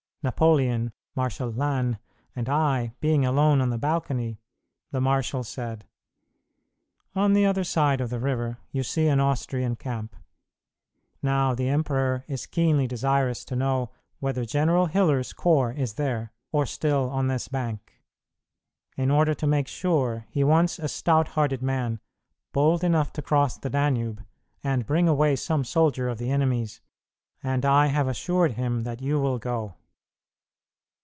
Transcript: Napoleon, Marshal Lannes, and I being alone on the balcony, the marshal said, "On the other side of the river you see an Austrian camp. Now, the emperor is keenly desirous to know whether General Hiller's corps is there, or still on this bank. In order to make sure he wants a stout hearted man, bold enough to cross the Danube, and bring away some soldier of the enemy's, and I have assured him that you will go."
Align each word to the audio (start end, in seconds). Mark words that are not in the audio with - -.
Napoleon, 0.23 0.91
Marshal 1.15 1.49
Lannes, 1.51 1.95
and 2.35 2.47
I 2.47 2.93
being 3.01 3.25
alone 3.25 3.59
on 3.59 3.71
the 3.71 3.79
balcony, 3.79 4.39
the 4.91 5.01
marshal 5.01 5.43
said, 5.43 5.83
"On 7.15 7.33
the 7.33 7.47
other 7.47 7.63
side 7.63 7.99
of 7.99 8.11
the 8.11 8.19
river 8.19 8.59
you 8.71 8.83
see 8.83 9.07
an 9.07 9.19
Austrian 9.19 9.75
camp. 9.75 10.15
Now, 11.23 11.55
the 11.55 11.69
emperor 11.69 12.23
is 12.27 12.45
keenly 12.45 12.85
desirous 12.85 13.43
to 13.45 13.55
know 13.55 13.89
whether 14.19 14.45
General 14.45 14.85
Hiller's 14.85 15.33
corps 15.33 15.71
is 15.71 15.93
there, 15.95 16.31
or 16.51 16.67
still 16.67 17.09
on 17.09 17.25
this 17.25 17.47
bank. 17.47 18.03
In 18.95 19.09
order 19.09 19.33
to 19.33 19.47
make 19.47 19.67
sure 19.67 20.27
he 20.29 20.43
wants 20.43 20.77
a 20.77 20.87
stout 20.87 21.29
hearted 21.29 21.63
man, 21.63 21.99
bold 22.51 22.83
enough 22.83 23.11
to 23.13 23.23
cross 23.23 23.57
the 23.57 23.71
Danube, 23.71 24.23
and 24.63 24.85
bring 24.85 25.07
away 25.07 25.35
some 25.35 25.63
soldier 25.63 26.07
of 26.07 26.19
the 26.19 26.29
enemy's, 26.29 26.79
and 27.41 27.65
I 27.65 27.87
have 27.87 28.07
assured 28.07 28.51
him 28.51 28.81
that 28.81 29.01
you 29.01 29.19
will 29.19 29.39
go." 29.39 29.73